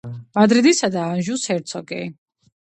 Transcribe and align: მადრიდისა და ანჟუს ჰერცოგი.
მადრიდისა 0.37 0.89
და 0.95 1.03
ანჟუს 1.09 1.45
ჰერცოგი. 1.53 2.01